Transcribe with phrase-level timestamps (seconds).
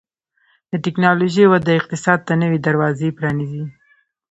[0.71, 3.63] د ټکنالوژۍ وده اقتصاد ته نوي دروازې پرانیزي.